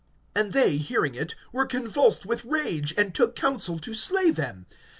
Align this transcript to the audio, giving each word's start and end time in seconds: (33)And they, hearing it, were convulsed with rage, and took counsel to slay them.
(33)And 0.35 0.51
they, 0.53 0.77
hearing 0.77 1.13
it, 1.13 1.35
were 1.51 1.67
convulsed 1.67 2.25
with 2.25 2.43
rage, 2.43 2.91
and 2.97 3.13
took 3.13 3.35
counsel 3.35 3.77
to 3.77 3.93
slay 3.93 4.31
them. 4.31 4.65